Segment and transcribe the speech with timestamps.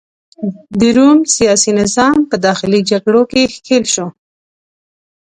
[0.79, 4.07] د روم سیاسي نظام په داخلي جګړو کې ښکیل شو.